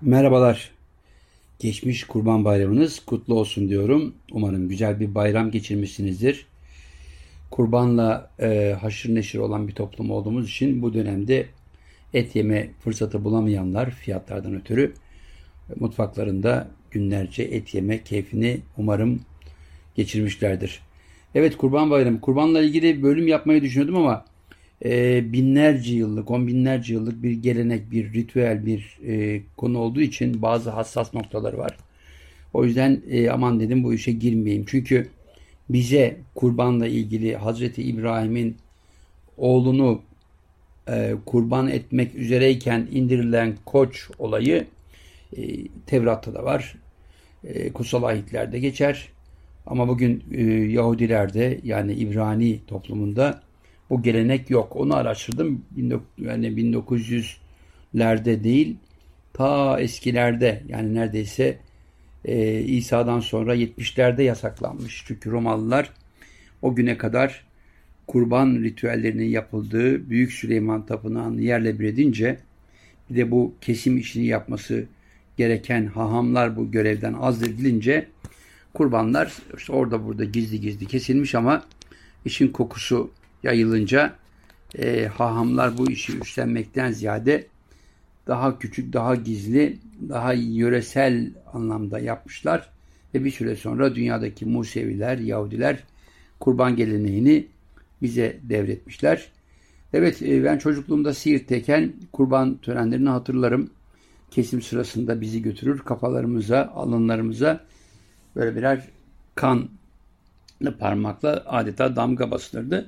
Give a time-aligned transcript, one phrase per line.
[0.00, 0.70] Merhabalar.
[1.58, 4.14] Geçmiş Kurban Bayramınız kutlu olsun diyorum.
[4.32, 6.46] Umarım güzel bir bayram geçirmişsinizdir.
[7.50, 11.46] Kurbanla e, haşır neşir olan bir toplum olduğumuz için bu dönemde
[12.14, 14.94] et yeme fırsatı bulamayanlar fiyatlardan ötürü
[15.80, 19.20] mutfaklarında günlerce et yeme keyfini umarım
[19.94, 20.80] geçirmişlerdir.
[21.34, 22.20] Evet Kurban Bayramı.
[22.20, 24.24] Kurbanla ilgili bölüm yapmayı düşünüyordum ama
[24.84, 30.42] e, binlerce yıllık, on binlerce yıllık bir gelenek, bir ritüel, bir e, konu olduğu için
[30.42, 31.76] bazı hassas noktaları var.
[32.52, 34.64] O yüzden e, aman dedim bu işe girmeyeyim.
[34.68, 35.08] Çünkü
[35.68, 38.56] bize kurbanla ilgili Hazreti İbrahim'in
[39.36, 40.02] oğlunu
[40.88, 44.66] e, kurban etmek üzereyken indirilen koç olayı
[45.36, 45.42] e,
[45.86, 46.74] Tevrat'ta da var.
[47.44, 49.08] E, kutsal ayetlerde geçer.
[49.66, 53.43] Ama bugün e, Yahudilerde yani İbrani toplumunda
[53.90, 54.76] bu gelenek yok.
[54.76, 55.64] Onu araştırdım.
[56.18, 58.76] Yani 1900'lerde değil
[59.32, 61.58] ta eskilerde yani neredeyse
[62.24, 65.04] e, İsa'dan sonra 70'lerde yasaklanmış.
[65.06, 65.90] Çünkü Romalılar
[66.62, 67.44] o güne kadar
[68.06, 72.38] kurban ritüellerinin yapıldığı Büyük Süleyman Tapınağı'nı yerle bir edince
[73.10, 74.84] bir de bu kesim işini yapması
[75.36, 78.08] gereken hahamlar bu görevden azledilince
[78.74, 81.64] kurbanlar işte orada burada gizli gizli kesilmiş ama
[82.24, 83.10] işin kokusu
[83.44, 84.14] yayılınca
[84.78, 87.46] e, hahamlar bu işi üstlenmekten ziyade
[88.26, 89.78] daha küçük, daha gizli,
[90.08, 92.70] daha yöresel anlamda yapmışlar.
[93.14, 95.84] Ve bir süre sonra dünyadaki Museviler, Yahudiler
[96.40, 97.46] kurban geleneğini
[98.02, 99.28] bize devretmişler.
[99.92, 103.70] Evet e, ben çocukluğumda Siirt'teyken kurban törenlerini hatırlarım.
[104.30, 107.64] Kesim sırasında bizi götürür kafalarımıza, alınlarımıza
[108.36, 108.88] böyle birer
[109.34, 109.68] kan
[110.78, 112.86] parmakla adeta damga basılırdı.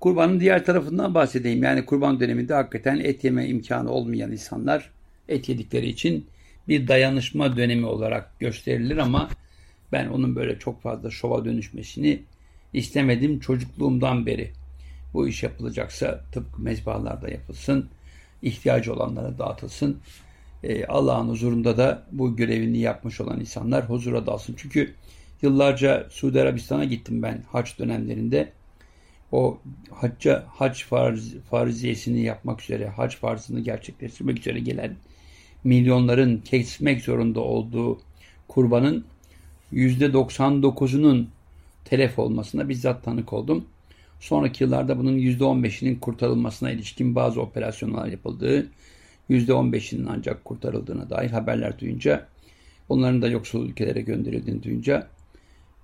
[0.00, 1.62] Kurbanın diğer tarafından bahsedeyim.
[1.62, 4.90] Yani kurban döneminde hakikaten et yeme imkanı olmayan insanlar
[5.28, 6.26] et yedikleri için
[6.68, 9.28] bir dayanışma dönemi olarak gösterilir ama
[9.92, 12.22] ben onun böyle çok fazla şova dönüşmesini
[12.72, 14.50] istemedim çocukluğumdan beri.
[15.14, 17.88] Bu iş yapılacaksa tıpkı mezbahalarda yapılsın,
[18.42, 19.98] ihtiyacı olanlara dağıtılsın.
[20.64, 24.54] Ee, Allah'ın huzurunda da bu görevini yapmış olan insanlar huzura dalsın.
[24.58, 24.94] Çünkü
[25.42, 28.52] yıllarca Suudi Arabistan'a gittim ben haç dönemlerinde
[29.32, 29.58] o
[29.90, 34.96] hacca hac farz, farziyesini yapmak üzere, hac farzını gerçekleştirmek üzere gelen
[35.64, 37.98] milyonların kesmek zorunda olduğu
[38.48, 39.04] kurbanın
[39.72, 41.26] %99'unun
[41.84, 43.64] telef olmasına bizzat tanık oldum.
[44.20, 48.70] Sonraki yıllarda bunun %15'inin kurtarılmasına ilişkin bazı operasyonlar yapıldığı,
[49.30, 52.28] %15'inin ancak kurtarıldığına dair haberler duyunca,
[52.88, 55.08] onların da yoksul ülkelere gönderildiğini duyunca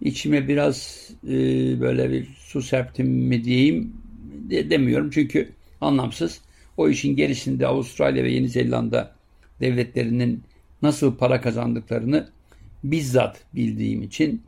[0.02, 1.30] içime biraz e,
[1.80, 3.92] böyle bir su serptim mi diyeyim
[4.50, 5.48] de, demiyorum çünkü
[5.80, 6.40] anlamsız.
[6.76, 9.14] O işin gerisinde Avustralya ve Yeni Zelanda
[9.60, 10.42] devletlerinin
[10.82, 12.28] nasıl para kazandıklarını
[12.84, 14.42] bizzat bildiğim için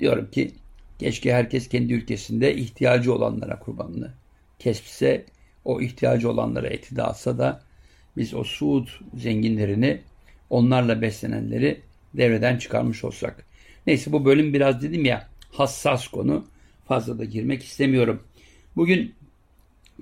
[0.00, 0.50] diyorum ki
[0.98, 4.10] keşke herkes kendi ülkesinde ihtiyacı olanlara kurbanını
[4.58, 5.24] kesse,
[5.64, 7.62] o ihtiyacı olanlara eti dağıtsa da
[8.16, 10.00] biz o Suud zenginlerini,
[10.50, 11.80] onlarla beslenenleri
[12.14, 13.45] devreden çıkarmış olsak.
[13.86, 16.46] Neyse bu bölüm biraz dedim ya hassas konu.
[16.88, 18.22] Fazla da girmek istemiyorum.
[18.76, 19.14] Bugün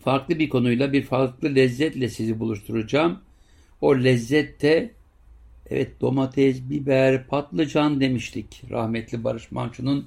[0.00, 3.20] farklı bir konuyla bir farklı lezzetle sizi buluşturacağım.
[3.80, 4.90] O lezzette
[5.70, 8.62] evet domates, biber, patlıcan demiştik.
[8.70, 10.06] Rahmetli Barış Manço'nun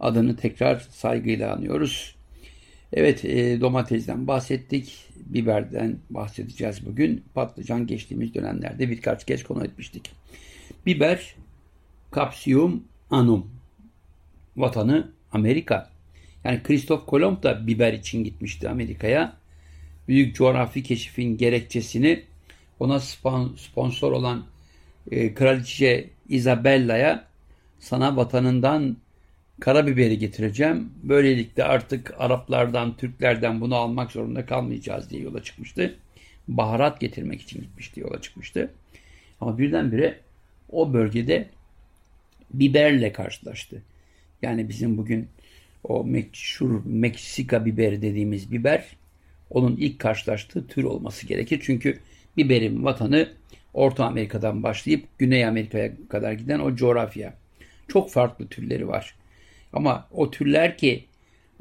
[0.00, 2.14] adını tekrar saygıyla anıyoruz.
[2.92, 5.06] Evet e, domatesden bahsettik.
[5.16, 7.24] Biberden bahsedeceğiz bugün.
[7.34, 10.10] Patlıcan geçtiğimiz dönemlerde birkaç kez konu etmiştik.
[10.86, 11.34] Biber,
[12.10, 13.50] kapsiyum, anum.
[14.56, 15.90] Vatanı Amerika.
[16.44, 19.36] Yani Kristof Kolomb da biber için gitmişti Amerika'ya.
[20.08, 22.22] Büyük coğrafi keşifin gerekçesini
[22.80, 23.00] ona
[23.56, 24.44] sponsor olan
[25.10, 27.24] e, Kraliçe Isabella'ya
[27.78, 28.96] sana vatanından
[29.60, 30.92] karabiberi getireceğim.
[31.02, 35.96] Böylelikle artık Araplardan, Türklerden bunu almak zorunda kalmayacağız diye yola çıkmıştı.
[36.48, 38.70] Baharat getirmek için gitmişti, yola çıkmıştı.
[39.40, 40.20] Ama birdenbire
[40.72, 41.48] o bölgede
[42.54, 43.82] biberle karşılaştı.
[44.42, 45.28] Yani bizim bugün
[45.84, 48.86] o meşhur Meksika biberi dediğimiz biber
[49.50, 51.60] onun ilk karşılaştığı tür olması gerekir.
[51.62, 51.98] Çünkü
[52.36, 53.28] biberin vatanı
[53.74, 57.34] Orta Amerika'dan başlayıp Güney Amerika'ya kadar giden o coğrafya.
[57.88, 59.14] Çok farklı türleri var.
[59.72, 61.04] Ama o türler ki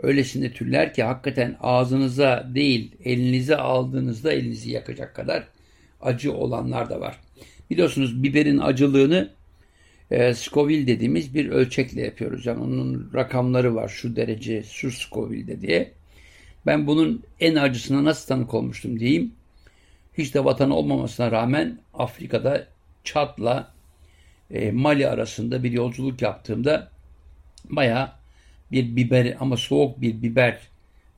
[0.02, 5.48] öylesine türler ki hakikaten ağzınıza değil elinize aldığınızda elinizi yakacak kadar
[6.02, 7.20] acı olanlar da var.
[7.70, 9.30] Biliyorsunuz biberin acılığını
[10.12, 12.46] e, Scoville dediğimiz bir ölçekle yapıyoruz.
[12.46, 15.92] Yani onun rakamları var şu derece şu Scoville'de diye.
[16.66, 19.32] Ben bunun en acısına nasıl tanık olmuştum diyeyim.
[20.18, 22.68] hiç de vatanı olmamasına rağmen Afrika'da
[23.04, 23.74] Çat'la
[24.52, 26.92] e, Mali arasında bir yolculuk yaptığımda
[27.70, 28.12] bayağı
[28.72, 30.60] bir biber ama soğuk bir biber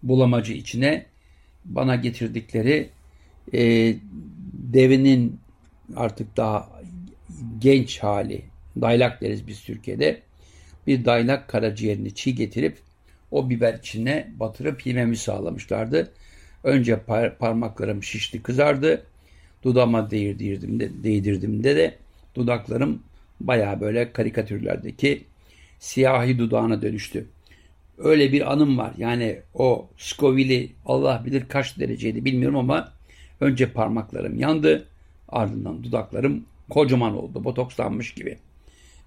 [0.03, 1.05] bulamacı içine
[1.65, 2.89] bana getirdikleri
[3.53, 3.95] e,
[4.53, 5.39] devinin
[5.95, 6.69] artık daha
[7.59, 8.41] genç hali,
[8.81, 10.21] daylak deriz biz Türkiye'de,
[10.87, 12.77] bir daylak karaciğerini çiğ getirip
[13.31, 16.11] o biber içine batırıp yememi sağlamışlardı.
[16.63, 19.03] Önce par parmaklarım şişti, kızardı.
[19.63, 21.95] Dudağıma değdirdiğimde, değdirdiğimde de
[22.35, 23.03] dudaklarım
[23.39, 25.23] baya böyle karikatürlerdeki
[25.79, 27.25] siyahi dudağına dönüştü.
[27.97, 28.93] Öyle bir anım var.
[28.97, 32.93] Yani o Scoville'i Allah bilir kaç dereceydi bilmiyorum ama
[33.41, 34.87] önce parmaklarım yandı.
[35.29, 37.43] Ardından dudaklarım kocaman oldu.
[37.43, 38.37] Botokslanmış gibi.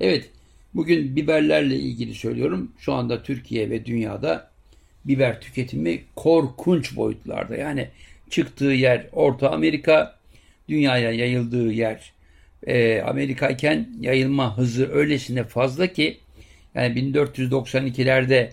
[0.01, 0.31] Evet
[0.75, 2.73] bugün biberlerle ilgili söylüyorum.
[2.79, 4.51] Şu anda Türkiye ve dünyada
[5.05, 7.57] biber tüketimi korkunç boyutlarda.
[7.57, 7.89] Yani
[8.31, 10.19] çıktığı yer Orta Amerika,
[10.69, 12.13] dünyaya yayıldığı yer
[12.67, 16.19] e, Amerika iken yayılma hızı öylesine fazla ki
[16.75, 18.51] yani 1492'lerde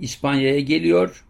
[0.00, 1.24] İspanya'ya geliyor.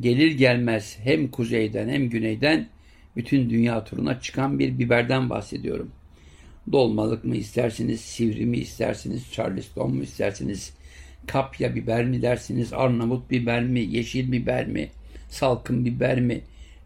[0.00, 2.68] Gelir gelmez hem kuzeyden hem güneyden
[3.16, 5.90] bütün dünya turuna çıkan bir biberden bahsediyorum.
[6.72, 10.72] Dolmalık mı istersiniz, sivri mi istersiniz, charleston mu istersiniz,
[11.26, 14.88] kapya biber mi dersiniz, arnavut biber mi, yeşil biber mi,
[15.28, 16.40] salkım biber mi,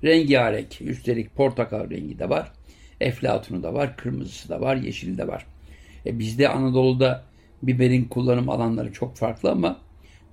[0.04, 2.52] rengarenk, üstelik portakal rengi de var,
[3.00, 5.46] eflatunu da var, kırmızısı da var, yeşili de var.
[6.06, 7.24] E bizde Anadolu'da
[7.62, 9.80] biberin kullanım alanları çok farklı ama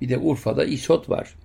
[0.01, 1.35] bir de Urfa'da isot var.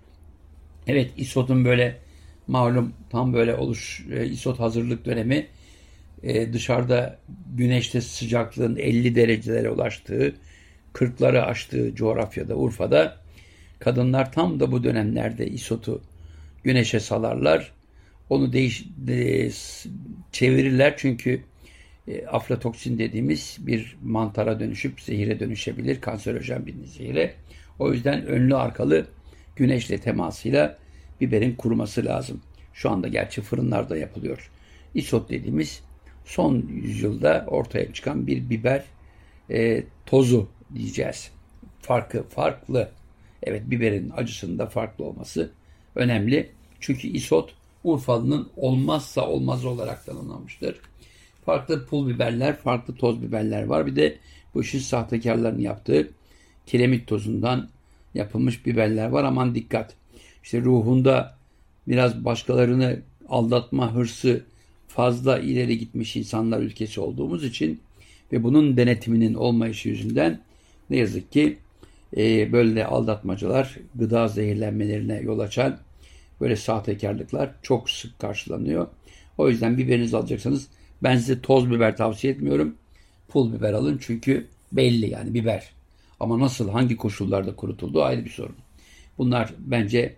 [0.87, 1.99] Evet isotun böyle
[2.47, 5.47] malum tam böyle oluş e, isot hazırlık dönemi
[6.23, 7.19] e, dışarıda
[7.57, 10.35] güneşte sıcaklığın 50 derecelere ulaştığı
[10.95, 13.17] 40'ları aştığı coğrafyada Urfa'da
[13.79, 16.03] kadınlar tam da bu dönemlerde isotu
[16.65, 17.73] güneşe salarlar.
[18.31, 19.51] Onu değiş, de,
[20.33, 21.41] çevirirler çünkü
[22.09, 26.01] e, aflatoksin dediğimiz bir mantara dönüşüp zehire dönüşebilir.
[26.01, 27.35] Kanserojen bir zehire.
[27.79, 29.07] O yüzden önlü arkalı
[29.57, 30.79] güneşle temasıyla
[31.21, 32.41] biberin kuruması lazım.
[32.73, 34.51] Şu anda gerçi fırınlarda yapılıyor.
[34.95, 35.83] Isot dediğimiz
[36.31, 38.85] son yüzyılda ortaya çıkan bir biber
[39.51, 41.31] e, tozu diyeceğiz.
[41.81, 42.91] Farkı farklı.
[43.43, 45.51] Evet biberin acısında farklı olması
[45.95, 46.51] önemli.
[46.81, 47.55] Çünkü isot
[47.85, 50.81] Urfalı'nın olmazsa olmazı olarak tanımlanmıştır.
[51.45, 53.87] Farklı pul biberler, farklı toz biberler var.
[53.87, 54.19] Bir de
[54.55, 56.11] bu işin sahtekarların yaptığı
[56.67, 57.69] kiremit tozundan
[58.15, 59.25] yapılmış biberler var.
[59.25, 59.95] Aman dikkat.
[60.43, 61.37] İşte ruhunda
[61.89, 62.99] biraz başkalarını
[63.29, 64.45] aldatma hırsı
[65.01, 67.81] fazla ileri gitmiş insanlar ülkesi olduğumuz için
[68.33, 70.41] ve bunun denetiminin olmayışı yüzünden
[70.91, 71.59] ne yazık ki
[72.17, 75.79] e, böyle aldatmacılar, gıda zehirlenmelerine yol açan
[76.41, 78.87] böyle sahtekarlıklar çok sık karşılanıyor.
[79.39, 80.69] O yüzden biberinizi alacaksanız
[81.03, 82.75] ben size toz biber tavsiye etmiyorum.
[83.29, 85.71] Pul biber alın çünkü belli yani biber.
[86.21, 88.57] Ama nasıl, hangi koşullarda kurutulduğu ayrı bir sorun.
[89.19, 90.17] Bunlar bence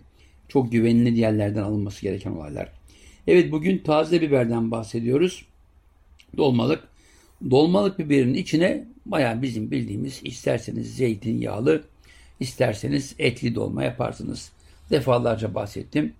[0.49, 2.82] çok güvenilir yerlerden alınması gereken olaylar.
[3.27, 5.45] Evet bugün taze biberden bahsediyoruz.
[6.37, 6.89] Dolmalık.
[7.51, 11.85] Dolmalık biberin içine baya bizim bildiğimiz isterseniz zeytinyağlı,
[12.41, 14.53] isterseniz etli dolma yaparsınız.
[14.91, 16.13] Defalarca bahsettim.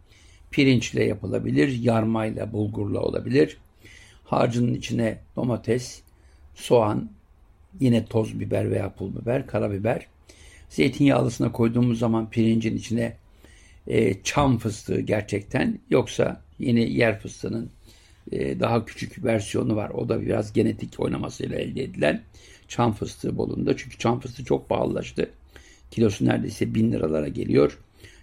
[0.51, 3.57] Pirinçle yapılabilir, yarmayla, bulgurla olabilir.
[4.25, 6.03] Harcının içine domates,
[6.55, 7.11] soğan,
[7.81, 10.07] yine toz biber veya pul biber, karabiber.
[10.69, 13.17] Zeytinyağlısına koyduğumuz zaman pirincin içine
[13.87, 17.71] e, çam fıstığı gerçekten yoksa yine yer fıstığının
[18.33, 19.91] e, daha küçük versiyonu var.
[19.91, 22.23] O da biraz genetik oynamasıyla elde edilen
[22.69, 23.77] çam fıstığı bolunda.
[23.77, 25.31] Çünkü çam fıstığı çok pahalılaştı.
[25.91, 27.79] Kilosu neredeyse bin liralara geliyor.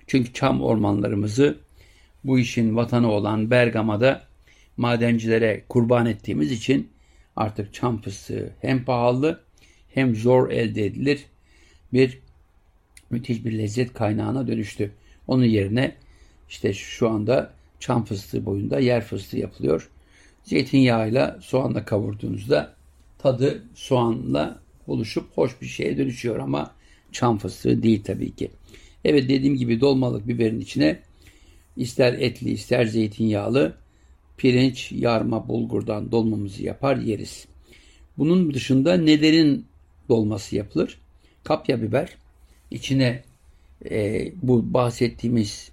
[0.07, 1.57] Çünkü çam ormanlarımızı
[2.23, 4.23] bu işin vatanı olan Bergama'da
[4.77, 6.89] madencilere kurban ettiğimiz için
[7.35, 9.41] artık çam fıstığı hem pahalı
[9.93, 11.25] hem zor elde edilir
[11.93, 12.19] bir
[13.09, 14.91] müthiş bir lezzet kaynağına dönüştü.
[15.29, 15.95] Onun yerine
[16.49, 19.89] işte şu anda çam fıstığı boyunda yer fıstığı yapılıyor.
[20.43, 22.73] Zeytinyağıyla soğanla kavurduğunuzda
[23.17, 26.71] tadı soğanla buluşup hoş bir şeye dönüşüyor ama
[27.11, 28.51] çam fıstığı değil tabii ki.
[29.05, 30.99] Evet dediğim gibi dolmalık biberin içine
[31.77, 33.75] ister etli ister zeytinyağlı
[34.37, 37.45] pirinç, yarma, bulgurdan dolmamızı yapar yeriz.
[38.17, 39.65] Bunun dışında nelerin
[40.09, 40.99] dolması yapılır?
[41.43, 42.09] Kapya biber,
[42.71, 43.28] içine
[43.91, 45.71] e, bu bahsettiğimiz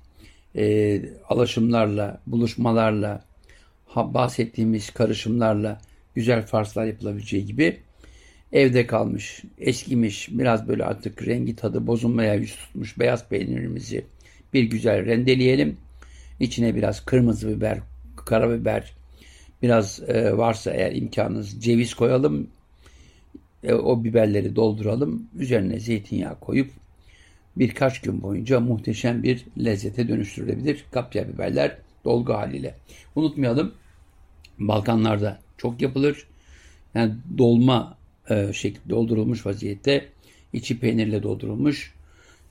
[0.56, 3.24] e, alaşımlarla, buluşmalarla,
[3.86, 5.80] ha, bahsettiğimiz karışımlarla
[6.14, 7.80] güzel farslar yapılabileceği gibi
[8.52, 14.04] evde kalmış, eskimiş, biraz böyle artık rengi tadı bozulmaya yüz tutmuş beyaz peynirimizi
[14.54, 15.76] bir güzel rendeleyelim.
[16.40, 17.78] İçine biraz kırmızı biber,
[18.16, 18.96] karabiber,
[19.62, 22.48] Biraz e, varsa eğer imkanınız ceviz koyalım.
[23.62, 25.28] E, o biberleri dolduralım.
[25.38, 26.70] Üzerine zeytinyağı koyup
[27.56, 30.84] birkaç gün boyunca muhteşem bir lezzete dönüştürülebilir.
[30.90, 32.74] Kapya biberler dolgu haliyle.
[33.14, 33.74] Unutmayalım
[34.58, 36.26] Balkanlarda çok yapılır.
[36.94, 37.98] Yani dolma
[38.30, 40.08] e, şekilde doldurulmuş vaziyette
[40.52, 41.94] içi peynirle doldurulmuş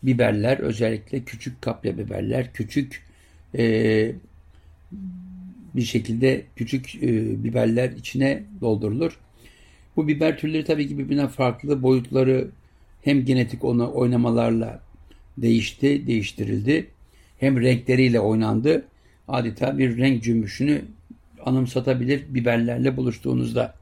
[0.04, 3.04] biberler özellikle küçük kapya biberler küçük
[3.58, 4.16] e,
[5.76, 9.20] bir şekilde küçük e, biberler içine doldurulur.
[9.96, 12.48] Bu biber türleri tabii ki birbirinden farklı boyutları
[13.04, 14.85] hem genetik ona oynamalarla
[15.38, 16.88] değişti, değiştirildi.
[17.40, 18.86] Hem renkleriyle oynandı.
[19.28, 20.82] Adeta bir renk cümbüşünü
[21.46, 23.76] anımsatabilir biberlerle buluştuğunuzda.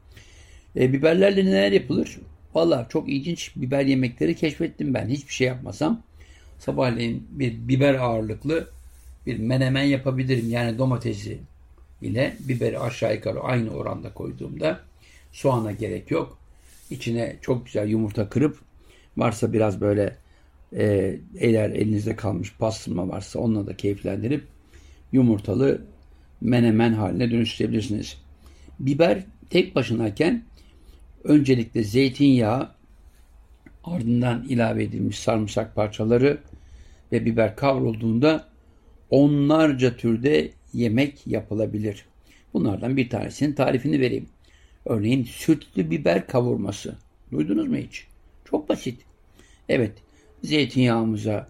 [0.76, 2.18] E, biberlerle neler yapılır?
[2.54, 5.08] Valla çok ilginç biber yemekleri keşfettim ben.
[5.08, 6.02] Hiçbir şey yapmasam.
[6.58, 8.68] Sabahleyin bir biber ağırlıklı
[9.26, 10.50] bir menemen yapabilirim.
[10.50, 11.38] Yani domatesi
[12.02, 14.80] ile biberi aşağı yukarı aynı oranda koyduğumda
[15.32, 16.38] soğana gerek yok.
[16.90, 18.58] İçine çok güzel yumurta kırıp
[19.16, 20.16] varsa biraz böyle
[20.76, 24.44] e, eğer elinizde kalmış pastırma varsa onunla da keyiflendirip
[25.12, 25.82] yumurtalı
[26.40, 28.18] menemen haline dönüştürebilirsiniz.
[28.80, 30.44] Biber tek başınayken
[31.24, 32.70] öncelikle zeytinyağı
[33.84, 36.38] ardından ilave edilmiş sarımsak parçaları
[37.12, 38.48] ve biber kavrulduğunda
[39.10, 42.04] onlarca türde yemek yapılabilir.
[42.54, 44.26] Bunlardan bir tanesinin tarifini vereyim.
[44.84, 46.96] Örneğin sütlü biber kavurması.
[47.32, 48.06] Duydunuz mu hiç?
[48.44, 49.00] Çok basit.
[49.68, 49.92] Evet,
[50.44, 51.48] zeytinyağımıza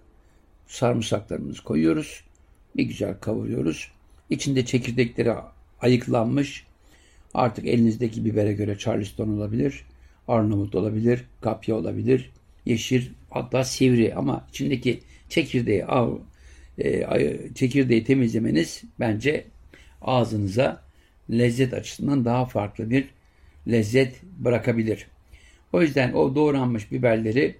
[0.67, 2.25] sarımsaklarımızı koyuyoruz.
[2.77, 3.89] Bir güzel kavuruyoruz.
[4.31, 5.33] İçinde çekirdekleri
[5.81, 6.67] ayıklanmış.
[7.35, 9.85] Artık elinizdeki bibere göre Charleston olabilir,
[10.29, 12.31] Arnavut olabilir, kapya olabilir,
[12.67, 16.17] yeşil hatta sivri ama içindeki çekirdeği av,
[16.79, 17.07] e,
[17.55, 19.45] çekirdeği temizlemeniz bence
[20.03, 20.83] ağzınıza
[21.31, 23.09] lezzet açısından daha farklı bir
[23.69, 25.07] lezzet bırakabilir.
[25.73, 27.57] O yüzden o doğranmış biberleri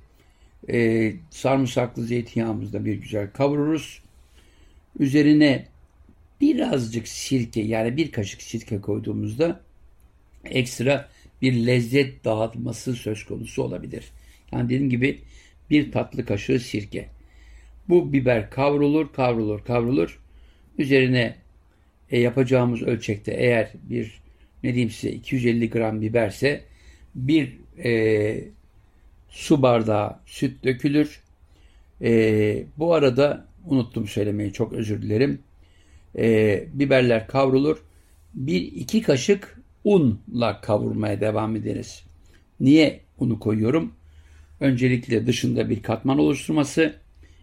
[0.73, 4.03] e, sarımsaklı zeytinyağımızda bir güzel kavururuz.
[4.99, 5.67] Üzerine
[6.41, 9.61] birazcık sirke yani bir kaşık sirke koyduğumuzda
[10.45, 11.09] ekstra
[11.43, 14.05] bir lezzet dağıtması söz konusu olabilir.
[14.53, 15.21] Yani dediğim gibi
[15.71, 17.09] bir tatlı kaşığı sirke.
[17.89, 20.21] Bu biber kavrulur, kavrulur, kavrulur.
[20.79, 21.37] Üzerine
[22.11, 24.21] e, yapacağımız ölçekte eğer bir
[24.63, 26.65] ne diyeyim size 250 gram biberse
[27.15, 28.45] bir e,
[29.35, 31.21] su bardağı süt dökülür.
[32.03, 35.39] E, bu arada unuttum söylemeyi çok özür dilerim.
[36.19, 37.79] E, biberler kavrulur.
[38.35, 42.03] Bir iki kaşık unla kavurmaya devam ederiz.
[42.61, 43.93] Niye unu koyuyorum?
[44.61, 46.95] Öncelikle dışında bir katman oluşturması,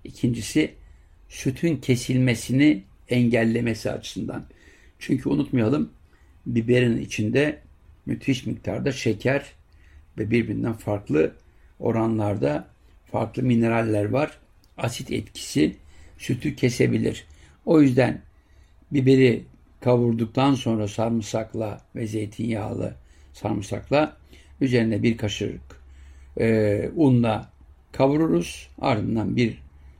[0.03, 0.71] İkincisi
[1.29, 4.45] sütün kesilmesini engellemesi açısından.
[4.99, 5.89] Çünkü unutmayalım
[6.45, 7.59] biberin içinde
[8.05, 9.45] müthiş miktarda şeker
[10.17, 11.31] ve birbirinden farklı
[11.81, 12.67] oranlarda
[13.11, 14.37] farklı mineraller var.
[14.77, 15.75] Asit etkisi
[16.17, 17.25] sütü kesebilir.
[17.65, 18.21] O yüzden
[18.91, 19.43] biberi
[19.81, 22.95] kavurduktan sonra sarımsakla ve zeytinyağlı
[23.33, 24.17] sarımsakla
[24.61, 25.61] üzerine bir kaşık
[26.39, 27.51] e, unla
[27.91, 28.69] kavururuz.
[28.81, 29.57] Ardından bir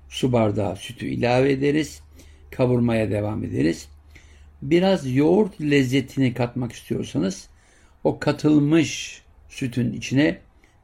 [0.10, 2.02] su bardağı sütü ilave ederiz.
[2.52, 3.88] Kavurmaya devam ederiz.
[4.62, 7.50] Biraz yoğurt lezzetini katmak istiyorsanız
[8.04, 10.38] o katılmış sütün içine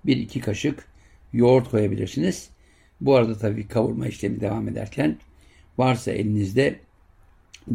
[0.05, 0.87] bir iki kaşık
[1.33, 2.49] yoğurt koyabilirsiniz.
[3.01, 5.17] Bu arada tabii kavurma işlemi devam ederken
[5.77, 6.79] varsa elinizde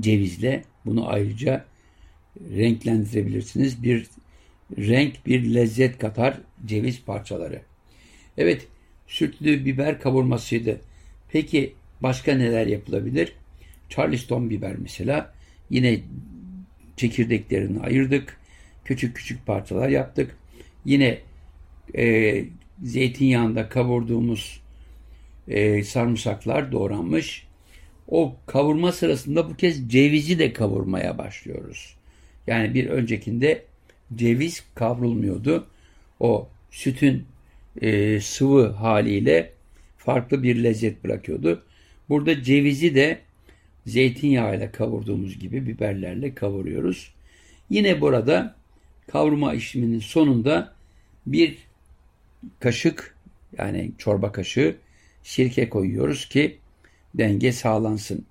[0.01, 1.65] cevizle bunu ayrıca
[2.57, 3.83] renklendirebilirsiniz.
[3.83, 4.07] Bir
[4.79, 7.63] renk, bir lezzet katar ceviz parçaları.
[8.39, 8.67] Evet,
[9.07, 10.81] sütlü biber kavurmasıydı.
[11.29, 13.33] Peki başka neler yapılabilir?
[13.89, 15.35] Charleston biber mesela.
[15.71, 16.01] Yine
[16.97, 18.37] çekirdeklerini ayırdık.
[18.85, 20.37] Küçük küçük parçalar yaptık.
[20.85, 21.19] Yine
[21.97, 22.45] e,
[22.83, 24.61] zeytinyağında kavurduğumuz
[25.49, 27.47] e, sarımsaklar doğranmış.
[28.09, 31.97] O kavurma sırasında bu kez cevizi de kavurmaya başlıyoruz.
[32.47, 33.65] Yani bir öncekinde
[34.15, 35.67] ceviz kavrulmuyordu.
[36.21, 37.25] O sütün
[37.81, 39.53] e, sıvı haliyle
[39.97, 41.63] farklı bir lezzet bırakıyordu.
[42.09, 43.19] Burada cevizi de
[43.87, 47.15] zeytinyağıyla kavurduğumuz gibi biberlerle kavuruyoruz.
[47.71, 48.57] Yine burada
[49.07, 50.75] kavurma işleminin sonunda
[51.27, 51.59] bir
[52.61, 53.17] kaşık
[53.59, 54.77] yani çorba kaşığı
[55.23, 56.59] sirke koyuyoruz ki
[57.15, 58.25] denge sağlansın.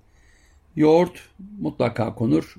[0.76, 1.28] Yoğurt
[1.60, 2.56] mutlaka konur.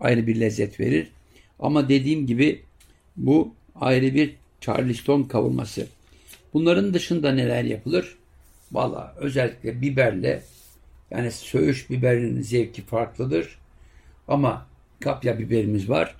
[0.00, 1.10] Ayrı bir lezzet verir.
[1.58, 2.62] Ama dediğim gibi
[3.16, 5.86] bu ayrı bir Charleston kavurması.
[6.54, 8.16] Bunların dışında neler yapılır?
[8.72, 10.42] Valla özellikle biberle
[11.10, 13.58] yani söğüş biberinin zevki farklıdır.
[14.28, 14.66] Ama
[15.00, 16.14] kapya biberimiz var.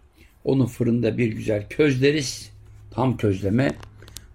[0.44, 2.50] Onu fırında bir güzel közleriz.
[2.90, 3.74] Tam közleme.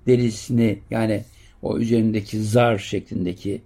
[0.08, 1.24] Derisini yani
[1.62, 3.62] o üzerindeki zar şeklindeki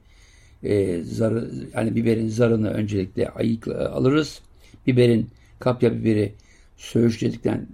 [0.64, 4.42] e, zarı yani biberin zarını öncelikle ayıkla alırız.
[4.88, 6.34] Biberin kapya biberi
[6.78, 7.68] söğüşledikten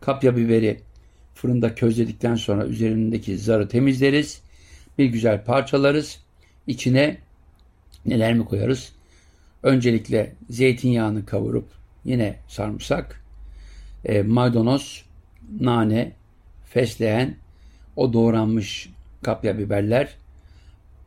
[0.00, 0.80] kapya biberi
[1.34, 4.42] fırında közledikten sonra üzerindeki zarı temizleriz.
[4.98, 6.20] Bir güzel parçalarız.
[6.66, 7.18] İçine
[8.06, 8.92] neler mi koyarız?
[9.62, 11.68] Öncelikle zeytinyağını kavurup
[12.04, 13.22] yine sarımsak,
[14.04, 15.04] e, maydanoz,
[15.60, 16.12] nane,
[16.64, 17.36] fesleğen,
[17.96, 18.88] o doğranmış
[19.22, 20.16] kapya biberler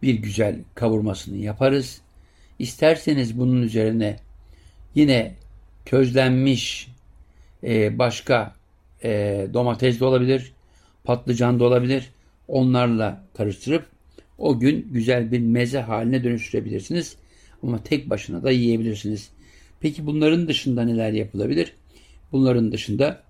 [0.01, 2.01] bir güzel kavurmasını yaparız.
[2.59, 4.19] İsterseniz bunun üzerine
[4.95, 5.35] yine
[5.85, 6.87] közlenmiş
[7.63, 8.55] e, başka
[9.03, 10.53] e, domates de olabilir,
[11.03, 12.09] patlıcan da olabilir.
[12.47, 13.85] Onlarla karıştırıp
[14.37, 17.15] o gün güzel bir meze haline dönüştürebilirsiniz.
[17.63, 19.29] Ama tek başına da yiyebilirsiniz.
[19.79, 21.73] Peki bunların dışında neler yapılabilir?
[22.31, 23.23] Bunların dışında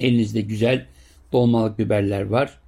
[0.00, 0.86] elinizde güzel
[1.32, 2.58] dolmalık biberler var.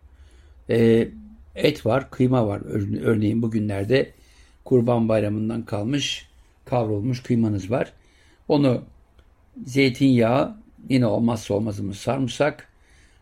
[0.71, 1.09] E,
[1.55, 2.63] et var, kıyma var.
[3.03, 4.11] Örneğin bugünlerde
[4.65, 6.29] Kurban Bayramı'ndan kalmış
[6.65, 7.93] kavrulmuş kıymanız var.
[8.49, 8.83] Onu
[9.67, 10.57] zeytinyağı
[10.89, 12.69] yine olmazsa olmazımız sarımsak.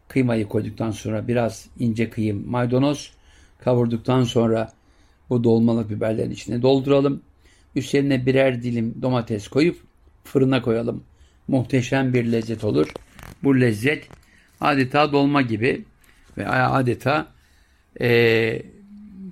[0.09, 3.13] Kıymayı koyduktan sonra biraz ince kıyım maydanoz
[3.59, 4.73] kavurduktan sonra
[5.31, 7.23] bu dolmalık biberlerin içine dolduralım.
[7.77, 9.81] Üzerine birer dilim domates koyup
[10.25, 11.05] fırına koyalım.
[11.49, 12.93] Muhteşem bir lezzet olur.
[13.43, 14.09] Bu lezzet
[14.61, 15.85] adeta dolma gibi
[16.39, 17.27] ve adeta
[18.01, 18.63] e,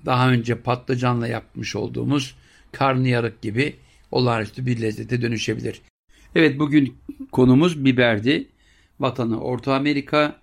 [0.06, 2.34] daha önce patlıcanla yapmış olduğumuz
[2.72, 3.76] karnıyarık gibi
[4.10, 5.80] olağanüstü bir lezzete dönüşebilir.
[6.34, 6.96] Evet bugün
[7.32, 8.48] konumuz biberdi.
[9.00, 10.36] Vatanı Orta Amerika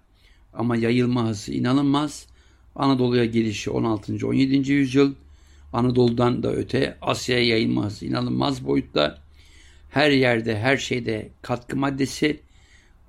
[0.54, 2.28] ama yayılma hızı inanılmaz.
[2.76, 4.28] Anadolu'ya gelişi 16.
[4.28, 4.72] 17.
[4.72, 5.14] yüzyıl.
[5.74, 9.22] Anadolu'dan da öte Asya'ya yayılma hızı inanılmaz boyutta.
[9.90, 12.40] Her yerde her şeyde katkı maddesi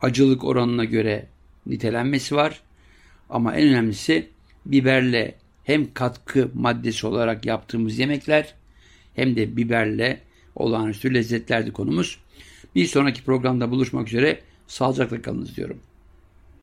[0.02, 1.26] acılık oranına göre
[1.67, 2.62] nitelenmesi var.
[3.31, 4.29] Ama en önemlisi
[4.67, 8.55] biberle hem katkı maddesi olarak yaptığımız yemekler
[9.14, 10.21] hem de biberle
[10.55, 12.19] olağanüstü lezzetlerdi konumuz.
[12.75, 15.81] Bir sonraki programda buluşmak üzere sağlıcakla kalınız diyorum.